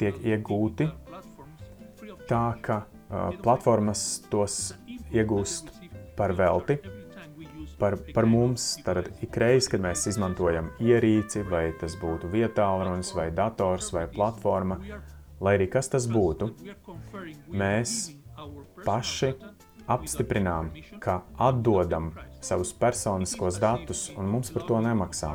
tiek 0.00 0.18
iegūti 0.24 0.88
tā, 2.30 2.44
ka 2.64 2.82
uh, 2.86 3.30
platformas 3.44 4.22
tos 4.32 4.72
iegūst 5.12 5.72
par 6.16 6.32
velti. 6.38 6.78
Par, 7.82 7.96
par 8.14 8.28
mums, 8.30 8.76
tad 8.86 9.08
ikreiz, 9.26 9.66
kad 9.66 9.82
mēs 9.82 10.04
izmantojam 10.06 10.68
ierīci, 10.78 11.40
vai 11.50 11.64
tas 11.80 11.96
būtu 11.98 12.28
vietālrunis, 12.30 13.10
vai 13.18 13.32
dators, 13.34 13.88
vai 13.90 14.04
platforma, 14.06 14.78
lai 15.42 15.56
arī 15.58 15.66
kas 15.72 15.90
tas 15.90 16.06
būtu, 16.06 16.52
mēs 17.50 18.12
paši 18.86 19.32
apstiprinām, 19.90 20.70
ka 21.02 21.22
atdodam 21.48 22.12
savus 22.38 22.70
personiskos 22.78 23.58
datus, 23.62 24.04
un 24.14 24.30
mums 24.30 24.54
par 24.54 24.66
to 24.68 24.78
nemaksā. 24.86 25.34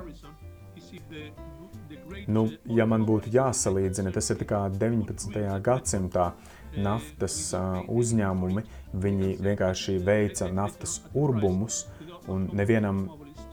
Nu, 2.28 2.48
ja 2.80 2.88
man 2.88 3.04
būtu 3.08 3.32
jāsalīdzina, 3.36 4.12
tas 4.16 4.32
ir 4.32 4.40
19. 4.48 5.36
gadsimtā 5.68 6.32
naftas 6.78 7.38
uh, 7.56 7.84
uzņēmumi, 7.88 8.64
viņi 8.94 9.36
vienkārši 9.44 10.00
veica 10.04 10.50
naftas 10.52 11.02
urbumus 11.16 11.86
un 12.32 12.48
nevienam 12.58 13.06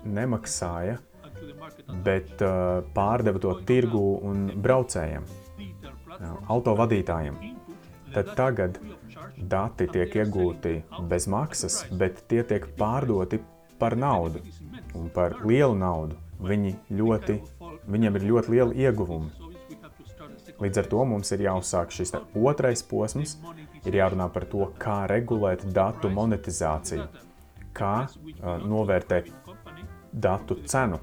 nemaksāja, 0.05 0.99
bet 2.05 2.43
uh, 2.45 2.83
pārdeva 2.97 3.41
to 3.41 3.55
tirgu 3.69 4.03
un 4.29 4.47
braucējiem, 4.65 5.25
uh, 5.25 6.35
autovadītājiem. 6.55 7.39
Tad 8.15 8.35
tagad 8.39 8.79
dati 9.37 9.89
tiek 9.91 10.13
iegūti 10.23 10.77
bez 11.11 11.27
maksas, 11.31 11.81
bet 11.91 12.23
tie 12.31 12.45
tiek 12.47 12.67
pārdoti 12.79 13.41
par 13.79 13.97
naudu 13.99 14.43
un 14.95 15.09
par 15.15 15.41
lielu 15.45 15.75
naudu. 15.79 16.21
Viņi 16.45 16.75
ļoti, 16.93 17.39
viņiem 17.89 18.19
ir 18.19 18.29
ļoti 18.31 18.53
liela 18.55 18.75
ieguvuma. 18.87 19.31
Līdz 20.61 20.81
ar 20.83 20.89
to 20.91 21.05
mums 21.09 21.33
ir 21.35 21.45
jāuzsāk 21.47 21.93
šis 21.95 22.15
otrais 22.39 22.83
posms, 22.87 23.37
ir 23.85 23.99
jārunā 23.99 24.29
par 24.33 24.47
to, 24.51 24.69
kā 24.79 25.05
regulēt 25.11 25.65
datu 25.75 26.11
monetizāciju, 26.13 27.07
kā 27.75 27.95
novērtēt 28.65 29.31
datu 30.13 30.61
cenu 30.71 31.01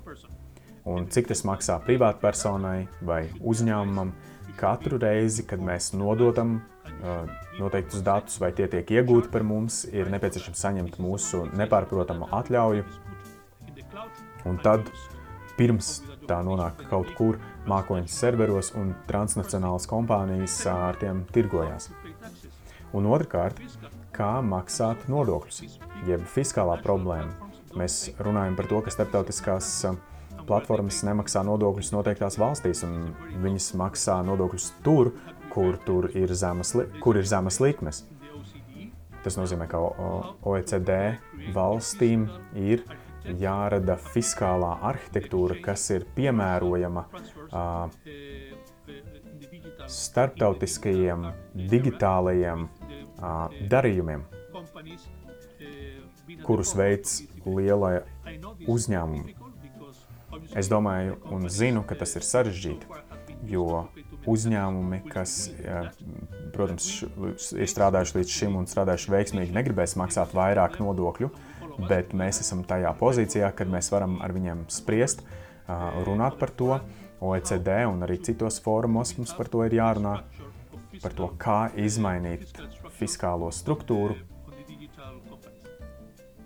un 0.90 1.08
cik 1.12 1.30
tas 1.32 1.44
maksā 1.46 1.78
privātpersonai 1.86 2.88
vai 3.06 3.24
uzņēmumam 3.40 4.14
katru 4.60 5.00
reizi, 5.02 5.46
kad 5.48 5.62
mēs 5.64 5.92
nododam 5.98 6.60
noteiktus 7.60 8.04
datus, 8.06 8.38
vai 8.42 8.52
tie 8.56 8.68
tiek 8.70 8.90
iegūti 8.98 9.32
par 9.34 9.46
mums, 9.48 9.84
ir 9.90 10.12
nepieciešams 10.14 10.66
saņemt 10.66 11.00
mūsu 11.02 11.46
nepārprotamu 11.58 12.30
atļauju. 12.34 12.86
Un 14.50 14.58
tad, 14.62 14.88
pirms 15.58 16.00
tā 16.30 16.40
nonāk 16.46 16.86
kaut 16.90 17.12
kur 17.18 17.38
mākoņu 17.70 18.10
serveros, 18.10 18.72
un 18.78 18.94
transnacionālas 19.10 19.88
kompānijas 19.90 20.58
ar 20.70 20.98
tiem 21.02 21.26
tirgojās. 21.34 21.92
Un 22.98 23.08
otrkārt, 23.08 23.62
kā 24.16 24.34
maksāt 24.44 25.08
nodokļus, 25.12 25.78
jeb 26.08 26.24
fiskālā 26.30 26.78
problēma. 26.84 27.52
Mēs 27.78 28.12
runājam 28.20 28.58
par 28.58 28.68
to, 28.68 28.82
ka 28.84 28.92
starptautiskās 28.92 29.70
platformas 30.48 31.02
nemaksā 31.08 31.44
nodokļus 31.48 31.92
noteiktās 31.96 32.38
valstīs, 32.42 32.84
un 32.88 33.14
viņas 33.44 33.72
maksā 33.80 34.18
nodokļus 34.28 34.72
tur, 34.86 35.14
kur, 35.54 35.78
tur 35.86 36.10
ir 36.18 36.34
zemas, 36.36 36.74
kur 37.04 37.20
ir 37.20 37.28
zemas 37.28 37.62
likmes. 37.64 38.04
Tas 39.22 39.38
nozīmē, 39.38 39.68
ka 39.70 39.80
OECD 40.50 40.98
valstīm 41.54 42.26
ir 42.58 42.84
jārada 43.38 43.98
fiskālā 44.02 44.72
arhitektūra, 44.90 45.60
kas 45.62 45.86
ir 45.94 46.08
piemērojama 46.16 47.06
uh, 47.06 47.92
starptautiskajiem 49.86 51.28
digitālajiem 51.70 52.66
uh, 52.66 53.62
darījumiem, 53.70 54.26
kurus 56.46 56.74
veids 56.78 57.22
lielie 57.46 58.02
uzņēmumi. 58.70 59.36
Es 60.58 60.70
domāju 60.72 61.18
un 61.32 61.48
zinu, 61.52 61.84
ka 61.88 61.96
tas 62.00 62.16
ir 62.18 62.26
sarežģīti, 62.28 62.88
jo 63.52 63.86
uzņēmumi, 64.30 65.02
kas, 65.12 65.36
protams, 66.56 66.88
ir 67.56 67.72
strādājuši 67.72 68.18
līdz 68.20 68.36
šim 68.36 68.58
un 68.60 68.68
strādājuši 68.70 69.14
veiksmīgi, 69.16 69.56
negribēs 69.56 69.98
maksāt 70.00 70.36
vairāk 70.38 70.80
nodokļu, 70.82 71.32
bet 71.90 72.16
mēs 72.18 72.42
esam 72.44 72.66
tajā 72.68 72.92
pozīcijā, 73.00 73.52
kad 73.56 73.72
mēs 73.72 73.92
varam 73.94 74.20
ar 74.24 74.34
viņiem 74.36 74.66
spriest, 74.72 75.24
runāt 76.08 76.40
par 76.42 76.54
to. 76.56 76.76
OECD 77.22 77.84
un 77.86 78.02
arī 78.02 78.16
citos 78.26 78.56
fórumos 78.66 79.12
mums 79.14 79.36
par 79.38 79.46
to 79.54 79.62
ir 79.68 79.76
jārunā, 79.78 80.16
par 81.04 81.14
to, 81.14 81.28
kā 81.38 81.60
izmainīt 81.78 82.58
fiskālo 82.98 83.52
struktūru 83.54 84.18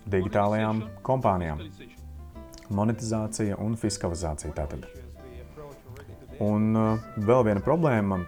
digitālajām 0.10 0.84
kompānijām. 1.06 1.64
Monetizācija 2.76 3.58
un 3.62 3.76
fiskalizācija 3.78 4.54
tātad. 4.58 4.86
Un 6.44 6.76
uh, 6.76 7.04
vēl 7.16 7.46
viena 7.48 7.64
problēma 7.64 8.20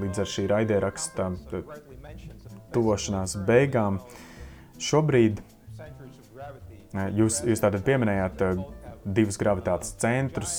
līdz 0.00 0.22
ar 0.22 0.30
šī 0.34 0.46
raidieraksta 0.52 1.28
tuvošanās 2.72 3.36
beigām. 3.48 3.98
Šobrīd 4.80 5.42
uh, 5.42 7.08
jūs, 7.18 7.42
jūs 7.44 7.64
tātad 7.64 7.84
pieminējāt 7.86 8.46
divus 9.02 9.36
gravitācijas 9.40 9.98
centrus, 9.98 10.54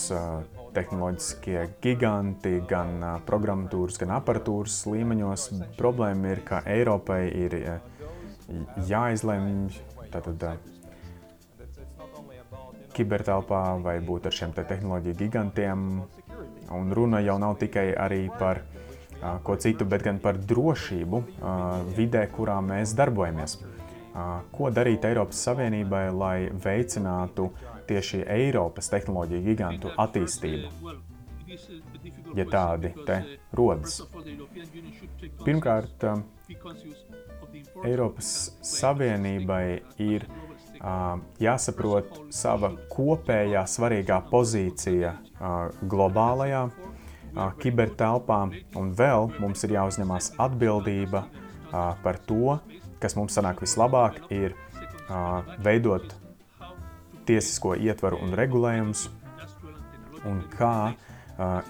tehnoloģiskie 0.74 1.62
giganti, 1.84 2.58
gan 2.68 2.98
programmatūras, 3.28 4.00
gan 4.02 4.16
aparatūras 4.18 4.82
līmeņos. 4.90 5.48
Problēma 5.80 6.34
ir, 6.34 6.44
ka 6.48 6.60
Eiropai 6.68 7.22
ir 7.30 7.56
jāizlemj 8.90 9.93
tātad, 10.14 10.60
kibertelpā 12.94 13.64
vai 13.82 13.98
būt 14.06 14.30
ar 14.30 14.36
šiem 14.38 14.54
te 14.54 14.66
tehnoloģiju 14.70 15.18
gigantiem, 15.18 15.88
Un 16.72 16.92
runa 16.92 17.20
jau 17.20 17.38
nav 17.40 17.58
tikai 17.60 17.92
arī 18.00 18.30
par 18.40 18.62
uh, 18.64 19.38
ko 19.44 19.56
citu, 19.56 19.86
bet 19.86 20.04
gan 20.06 20.20
par 20.24 20.40
drošību 20.52 21.20
uh, 21.20 21.84
vidē, 21.98 22.26
kurā 22.32 22.58
mēs 22.66 22.96
darbojamies. 22.98 23.60
Uh, 24.14 24.42
ko 24.54 24.70
darīt 24.74 25.06
Eiropas 25.10 25.42
Savienībai, 25.48 26.06
lai 26.14 26.38
veicinātu 26.66 27.50
tieši 27.90 28.24
Eiropas 28.30 28.90
tehnoloģiju 28.94 29.46
gigantu 29.50 29.94
attīstību? 30.06 30.94
Ja 32.38 32.46
tādi 32.50 32.94
te 33.06 33.20
rodas. 33.54 34.00
Pirmkārt, 35.44 36.08
Eiropas 37.84 38.54
Savienībai 38.64 39.82
ir 40.04 40.26
jāsaprot 41.44 42.18
sava 42.34 42.74
kopējā 42.92 43.64
svarīgā 43.70 44.20
pozīcija 44.30 45.14
globālajā 45.90 46.66
kibertelpā, 47.62 48.40
un 48.80 48.92
vēl 48.98 49.32
mums 49.42 49.64
ir 49.66 49.78
jāuzņemās 49.78 50.34
atbildība 50.44 51.24
par 51.72 52.20
to, 52.28 52.58
kas 53.02 53.16
mums 53.18 53.36
sanāk 53.38 53.64
vislabāk, 53.64 54.20
ir 54.32 54.54
veidot 55.64 56.14
tiesisko 57.28 57.78
ietvaru 57.80 58.20
un 58.24 58.36
regulējumus, 58.38 59.08
un 60.28 60.44
kā 60.52 60.94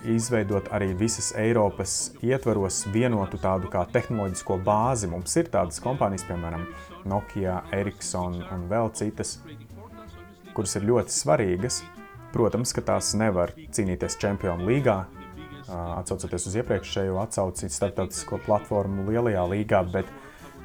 izveidot 0.10 0.70
arī 0.76 0.92
visas 0.98 1.32
Eiropas 1.40 2.14
ietvaros 2.24 2.84
vienotu 2.94 3.40
tādu 3.42 3.70
kā 3.72 3.86
tehnoloģisko 3.94 4.58
bāzi. 4.66 5.10
Mums 5.12 5.36
ir 5.40 5.50
tādas 5.54 5.82
kompānijas, 5.84 6.26
piemēram, 6.28 6.66
Nokia, 7.10 7.62
Ericsson 7.76 8.40
un 8.54 8.68
vēl 8.72 8.92
citas, 8.98 9.38
kuras 10.56 10.78
ir 10.80 10.88
ļoti 10.90 11.16
svarīgas. 11.16 11.82
Protams, 12.34 12.74
ka 12.74 12.82
tās 12.82 13.12
nevar 13.14 13.54
cīnīties 13.54 14.18
Čempionu 14.22 14.66
līgā, 14.66 15.04
atcaucoties 15.70 16.48
uz 16.50 16.56
iepriekšējo 16.62 17.20
atsauci 17.22 17.70
starptautisko 17.70 18.40
platformu 18.46 19.06
lielajā 19.10 19.44
līgā, 19.52 19.84
bet 19.94 20.10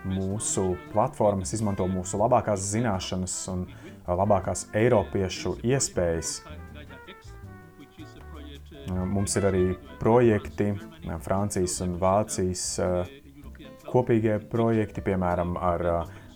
mūsu 0.08 0.72
platformas 0.92 1.52
izmanto 1.56 1.86
mūsu 1.90 2.20
labākās 2.20 2.64
zināšanas 2.72 3.36
un 3.52 3.66
labākās 4.08 4.66
eiropiešu 4.76 5.58
iespējas 5.68 6.38
Mums 8.88 9.34
ir 9.36 9.44
arī 9.48 9.64
projekti, 10.00 10.70
Francijas 11.24 11.74
un 11.84 11.96
Vācijas 12.00 12.62
kopīgie 13.88 14.38
projekti, 14.50 15.02
piemēram, 15.04 15.56
ar 15.60 15.84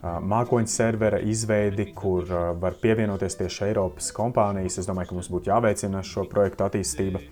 mākoņu 0.02 0.70
servera 0.70 1.20
izveidi, 1.22 1.92
kur 1.96 2.26
var 2.60 2.76
pievienoties 2.82 3.38
tieši 3.38 3.68
Eiropas 3.70 4.10
kompānijas. 4.16 4.80
Es 4.82 4.88
domāju, 4.88 5.12
ka 5.12 5.18
mums 5.18 5.30
būtu 5.32 5.52
jāveicina 5.52 6.02
šo 6.06 6.26
projektu 6.30 6.66
attīstība, 6.66 7.22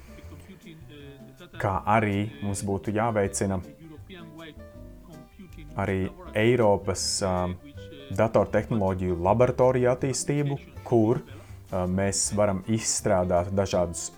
kā 1.60 1.74
arī 1.98 2.30
mums 2.44 2.62
būtu 2.64 2.94
jāveicina 2.96 3.60
arī 5.80 5.98
Eiropas 6.38 7.04
datortehnoloģiju 8.16 9.18
laboratoriju 9.22 9.90
attīstību, 9.92 10.56
kur 10.86 11.20
mēs 11.70 12.30
varam 12.36 12.62
izstrādāt 12.70 13.52
dažādus 13.54 14.10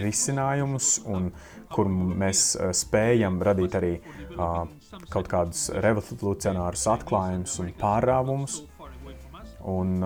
risinājumus 0.00 0.98
un 1.10 1.30
kur 1.74 1.88
mēs 1.90 2.54
spējam 2.76 3.40
radīt 3.44 3.74
arī 3.78 3.94
kaut 5.10 5.28
kādus 5.30 5.66
revolucionārus 5.84 6.86
atklājumus 6.94 7.58
un 7.62 7.74
pārāvumus. 7.80 8.62
Un, 9.64 9.96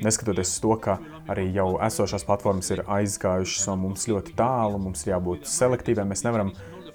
neskatoties 0.00 0.54
uz 0.54 0.60
to, 0.64 0.76
ka 0.80 0.96
arī 1.30 1.50
jau 1.52 1.74
esošās 1.84 2.24
platformas 2.24 2.70
ir 2.72 2.80
aizgājušas 2.88 3.66
no 3.68 3.76
mums 3.82 4.06
ļoti 4.08 4.32
tālu, 4.38 4.80
mums 4.80 5.04
ir 5.04 5.12
jābūt 5.12 5.44
selektīviem. 5.52 6.08
Mēs 6.08 6.24
nevaram, 6.24 6.54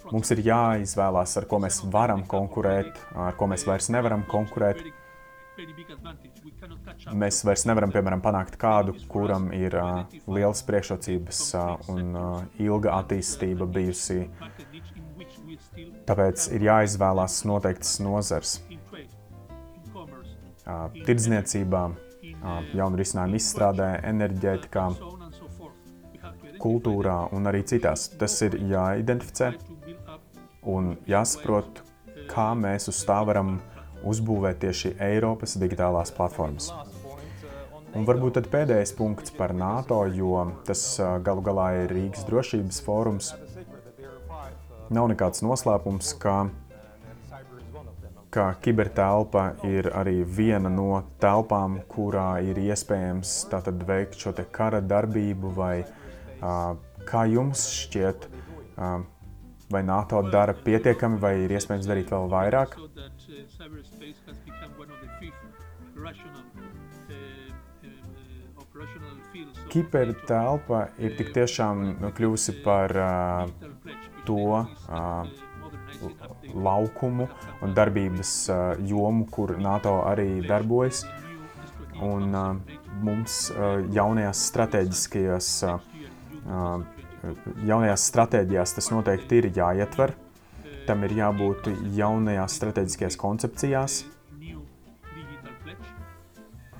mums 0.09 0.33
ir 0.33 0.41
jāizvēlās, 0.47 1.37
ar 1.37 1.45
ko 1.51 1.61
mēs 1.61 1.83
varam 1.93 2.25
konkurēt, 2.25 2.97
ar 3.13 3.37
ko 3.37 3.51
mēs 3.53 3.67
vairs 3.69 3.91
nevaram 3.93 4.25
konkurēt. 4.33 4.81
Mēs 7.05 7.43
vairs 7.45 7.63
nevaram, 7.69 7.91
piemēram, 7.93 8.21
panākt 8.23 8.57
kādu, 8.59 8.93
kuram 9.11 9.51
ir 9.55 9.75
uh, 9.77 10.01
liels 10.33 10.63
priekšrocības 10.67 11.41
uh, 11.55 11.91
un 11.93 12.15
uh, 12.17 12.41
ilga 12.63 12.97
attīstība 12.97 13.67
bijusi. 13.69 14.25
Tāpēc 16.07 16.47
ir 16.57 16.65
jāizvēlās 16.67 17.43
noteikts 17.47 17.99
nozars. 18.03 18.57
Uh, 20.67 20.89
tirdzniecībā, 21.07 21.83
uh, 21.87 22.59
jaunu 22.75 22.99
risinājumu 22.99 23.39
izstrādē, 23.39 23.91
enerģētikā, 24.09 24.89
kultūrā 26.59 27.17
un 27.37 27.47
arī 27.47 27.63
citās. 27.69 28.09
Tas 28.19 28.35
ir 28.43 28.57
jāidentificē 28.73 29.53
un 30.67 30.95
jāsaprot, 31.07 31.83
kā 32.27 32.51
mēs 32.57 32.89
uz 32.91 32.99
tā 33.07 33.21
varam 33.29 33.55
uh, 33.55 33.76
uzbūvēt 34.05 34.61
tieši 34.65 34.95
Eiropas 35.01 35.57
digitālās 35.61 36.13
platformas. 36.13 36.71
Un 37.97 38.05
varbūt 38.05 38.35
tad 38.37 38.47
pēdējais 38.51 38.91
punkts 38.97 39.33
par 39.33 39.53
NATO, 39.57 40.03
jo 40.11 40.43
tas 40.67 40.81
galu 41.25 41.41
galā 41.45 41.67
ir 41.81 41.93
Rīgas 41.95 42.27
drošības 42.27 42.81
fórums. 42.85 43.31
Nav 44.93 45.07
nekāds 45.11 45.41
noslēpums, 45.43 46.11
ka, 46.21 46.35
ka 48.31 48.45
kibertelpa 48.63 49.47
ir 49.67 49.89
arī 49.97 50.21
viena 50.23 50.69
no 50.71 51.01
telpām, 51.23 51.79
kurā 51.89 52.37
ir 52.45 52.59
iespējams 52.67 53.33
tātad 53.51 53.81
veikt 53.87 54.19
šo 54.21 54.35
kara 54.51 54.83
darbību, 54.83 55.55
vai 55.57 55.75
kā 57.07 57.25
jums 57.31 57.65
šķiet, 57.81 58.29
vai 59.71 59.83
NATO 59.83 60.21
dara 60.31 60.53
pietiekami, 60.53 61.19
vai 61.23 61.33
ir 61.45 61.55
iespējams 61.57 61.89
darīt 61.89 62.13
vēl 62.13 62.29
vairāk? 62.31 62.77
Kibertelpa 69.71 70.79
ir 71.03 71.15
tik 71.17 71.33
tiešām 71.35 72.11
kļuvusi 72.15 72.55
par 72.63 72.93
uh, 72.95 73.49
to 74.27 74.39
uh, 74.55 75.27
laukumu 76.53 77.27
un 77.65 77.73
darbības 77.75 78.33
uh, 78.53 78.59
jomu, 78.87 79.25
kur 79.31 79.57
NATO 79.59 79.97
arī 80.07 80.29
darbojas. 80.47 81.03
Un 82.03 82.31
uh, 82.31 82.53
mums 83.03 83.49
uh, 83.51 83.81
jaunajās 83.93 84.45
strateģiskajās, 84.51 85.49
uh, 85.67 86.79
jaunajās 87.65 88.07
stratēģijās 88.13 88.77
tas 88.77 88.91
noteikti 88.93 89.41
ir 89.41 89.51
jāietver. 89.57 90.15
Tam 90.87 91.03
ir 91.03 91.17
jābūt 91.17 91.65
jaunajās 91.97 92.53
strateģiskajās 92.55 93.17
koncepcijās, 93.19 93.95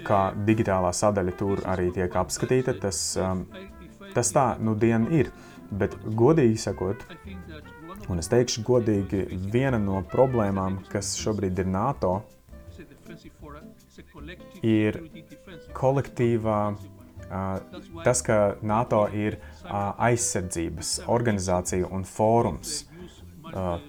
kā 0.07 0.19
digitālā 0.47 0.93
sadaļa 0.95 1.33
tur 1.35 1.61
arī 1.67 1.89
tiek 1.95 2.15
apskatīta. 2.21 2.77
Tas, 2.79 3.01
um, 3.19 3.43
tas 4.15 4.31
tā 4.35 4.47
nu 4.63 4.77
dien 4.79 5.09
ir. 5.11 5.33
Bet 5.67 5.97
godīgi 6.15 6.61
sakot, 6.63 7.03
un 8.07 8.21
es 8.21 8.31
teikšu 8.31 8.63
godīgi, 8.63 9.25
viena 9.51 9.81
no 9.83 9.99
problēmām, 10.07 10.79
kas 10.87 11.17
šobrīd 11.19 11.59
ir 11.59 11.67
NATO, 11.73 12.13
ir 14.63 15.01
kolektīvā, 15.75 16.61
uh, 16.71 17.81
tas, 18.07 18.23
ka 18.23 18.39
NATO 18.63 19.03
ir 19.11 19.41
uh, 19.41 19.91
aizsardzības 20.07 21.01
organizācija 21.11 21.91
un 21.91 22.07
fórums. 22.07 22.85
Uh, 22.85 22.96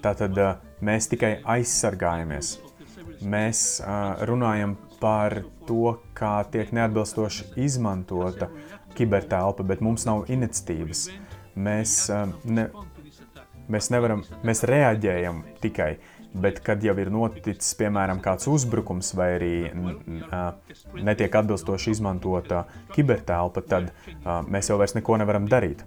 tātad 0.03 0.37
uh, 0.39 0.53
mēs 0.85 1.09
tikai 1.11 1.39
aizsargājamies. 1.57 2.57
Mēs 3.19 3.63
uh, 3.83 4.21
runājam 4.29 4.77
par 4.99 5.41
to, 5.67 5.95
kā 6.17 6.43
tiek 6.51 6.71
neatbilstoši 6.75 7.53
izmantota 7.63 8.49
kibertelpa, 8.97 9.63
bet 9.63 9.83
mums 9.85 10.05
nav 10.07 10.29
iniciatīvas. 10.31 11.07
Mēs, 11.59 11.95
ne, 12.47 12.69
mēs 13.71 13.89
nevaram, 13.93 14.23
mēs 14.47 14.63
reaģējam 14.67 15.43
tikai. 15.63 15.93
Bet, 16.29 16.59
kad 16.61 16.83
jau 16.85 16.93
ir 17.01 17.09
noticis, 17.09 17.71
piemēram, 17.79 18.19
kāds 18.21 18.45
uzbrukums 18.51 19.15
vai 19.17 19.31
arī 19.39 19.53
netiek 21.01 21.39
atbilstoši 21.39 21.95
izmantota 21.95 22.67
kibertelpa, 22.93 23.63
tad 23.65 23.89
mēs 24.45 24.69
jau 24.69 24.77
vairs 24.77 24.93
neko 24.99 25.17
nevaram 25.23 25.49
darīt. 25.49 25.81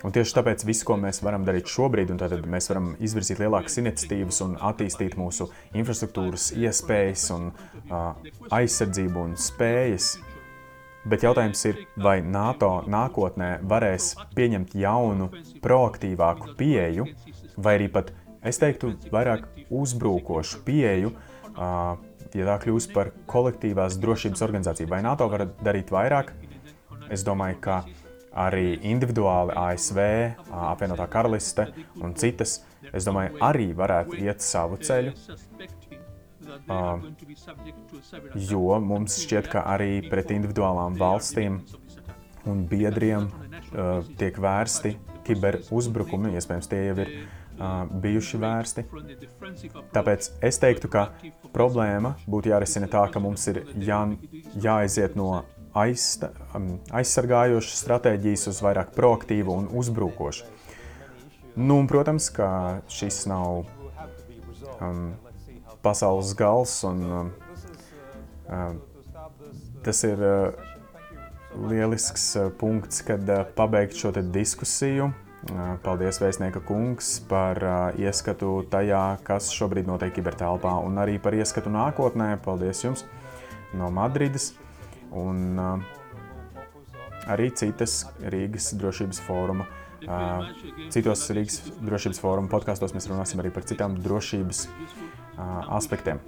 Un 0.00 0.14
tieši 0.16 0.32
tāpēc 0.38 0.62
viss, 0.64 0.84
ko 0.86 0.96
mēs 0.96 1.20
varam 1.20 1.44
darīt 1.44 1.68
šobrīd, 1.68 2.12
un 2.14 2.20
tad 2.20 2.32
mēs 2.48 2.70
varam 2.70 2.94
izvirzīt 3.04 3.42
lielākas 3.42 3.76
iniciatīvas 3.82 4.40
un 4.46 4.54
attīstīt 4.70 5.18
mūsu 5.20 5.50
infrastruktūras 5.76 6.50
iespējas, 6.56 7.26
un 7.36 7.50
uh, 7.52 8.14
aizsardzību 8.56 9.26
un 9.26 9.36
spējas. 9.36 10.14
Bet 11.10 11.24
jautājums 11.24 11.66
ir, 11.68 11.84
vai 12.00 12.18
NATO 12.24 12.72
nākotnē 12.88 13.58
varēs 13.68 14.14
pieņemt 14.36 14.74
jaunu, 14.80 15.30
proaktīvāku 15.64 16.56
pieeju, 16.56 17.06
vai 17.60 17.76
arī 17.76 17.92
pat, 17.92 18.14
es 18.40 18.60
teiktu, 18.60 18.94
vairāk 19.12 19.48
uzbrukošu 19.68 20.64
pieeju, 20.64 21.12
uh, 21.12 21.96
ja 22.32 22.52
tā 22.54 22.56
kļūs 22.64 22.88
par 22.96 23.12
kolektīvās 23.28 24.00
drošības 24.00 24.48
organizāciju. 24.48 24.88
Vai 24.88 25.04
NATO 25.04 25.28
var 25.28 25.50
darīt 25.60 25.92
vairāk? 25.92 26.32
Es 27.10 27.24
domāju, 27.26 27.58
ka 27.64 27.82
arī 28.32 28.78
individuāli 28.86 29.54
ASV, 29.58 29.98
apvienotā 30.70 31.06
karaliste 31.10 31.66
un 32.00 32.14
citas, 32.14 32.60
es 32.92 33.06
domāju, 33.08 33.36
arī 33.42 33.70
varētu 33.76 34.20
iet 34.22 34.44
savu 34.44 34.78
ceļu. 34.80 35.14
Jo 38.50 38.78
mums 38.82 39.18
šķiet, 39.24 39.50
ka 39.52 39.64
arī 39.74 40.00
pret 40.10 40.32
individuālām 40.34 40.98
valstīm 40.98 41.60
un 42.48 42.64
biedriem 42.70 43.28
tiek 44.18 44.38
vērsti 44.40 44.96
kiberuzbrukumi, 45.26 46.32
iespējams, 46.38 46.70
tie 46.70 46.80
jau 46.88 46.96
ir 47.04 47.12
bijuši 48.02 48.40
vērsti. 48.40 48.84
Tāpēc 49.92 50.30
es 50.48 50.58
teiktu, 50.62 50.88
ka 50.88 51.10
problēma 51.52 52.14
būtu 52.30 52.54
jārisina 52.54 52.88
tā, 52.90 53.04
ka 53.12 53.20
mums 53.22 53.44
ir 53.52 53.62
jā, 53.76 54.00
jāaiziet 54.56 55.18
no 55.18 55.42
aizsta, 55.76 56.32
um, 56.56 56.72
aizsargājošas 56.94 57.82
stratēģijas 57.84 58.48
uz 58.50 58.60
vairāk 58.64 58.94
proaktīvu 58.96 59.54
un 59.54 59.68
uzbrukošu. 59.80 60.48
Nu, 61.56 61.80
un, 61.80 61.88
protams, 61.90 62.30
ka 62.34 62.80
šis 62.90 63.24
nav 63.30 63.64
um, 64.80 65.10
pasaules 65.82 66.34
gals, 66.38 66.76
un 66.86 67.02
um, 67.04 67.32
um, 68.48 68.78
tas 69.84 70.04
ir 70.06 70.22
uh, 70.22 70.68
lielisks 71.70 72.30
uh, 72.38 72.52
punkts, 72.58 73.02
kad 73.06 73.26
uh, 73.28 73.42
pabeigt 73.56 73.98
šo 73.98 74.14
diskusiju. 74.14 75.10
Uh, 75.50 75.74
paldies, 75.80 76.18
Vēstnieka 76.20 76.60
kungs, 76.68 77.14
par 77.28 77.58
uh, 77.64 77.76
ieskatu 77.98 78.60
tajā, 78.70 79.04
kas 79.24 79.48
šobrīd 79.56 79.88
notiek 79.88 80.12
kibertelpā, 80.18 80.74
un 80.84 81.00
arī 81.00 81.16
par 81.22 81.34
ieskatu 81.34 81.72
nākotnē. 81.72 82.34
Paldies 82.44 82.84
jums 82.84 83.06
no 83.74 83.88
Madrides! 83.94 84.52
Un 85.16 85.58
uh, 85.58 85.82
arī 87.30 87.50
citas 87.56 88.04
Rīgas 88.20 88.72
drošības 88.78 89.22
fóruma. 89.26 89.66
Uh, 90.00 90.46
citos 90.92 91.26
Rīgas 91.36 91.60
drošības 91.84 92.20
fóruma 92.22 92.50
podkāstos 92.52 92.94
mēs 92.96 93.08
runāsim 93.10 93.42
arī 93.42 93.52
par 93.54 93.66
citām 93.68 93.98
drošības 94.00 94.66
uh, 94.66 95.74
aspektiem. 95.76 96.22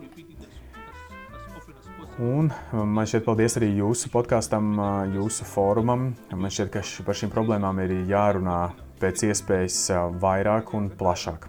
Un 2.23 2.51
man 2.71 3.09
šķiet, 3.09 3.25
paldies 3.25 3.57
arī 3.57 3.71
jūsu 3.79 4.11
podkāstam, 4.13 4.77
jūsu 5.15 5.47
fórumam. 5.49 6.11
Man 6.37 6.53
šķiet, 6.53 6.69
ka 6.75 6.85
par 7.07 7.17
šīm 7.19 7.33
problēmām 7.33 7.81
ir 7.87 7.97
jārunā 8.13 8.59
pēc 9.01 9.25
iespējas 9.33 9.81
vairāk 10.21 10.77
un 10.77 10.93
plašāk. 10.93 11.49